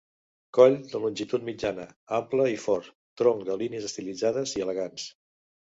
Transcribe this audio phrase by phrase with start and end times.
[0.57, 1.85] Coll de longitud mitjana,
[2.21, 2.89] ample i fort,
[3.23, 5.09] tronc de línies estilitzades i elegants.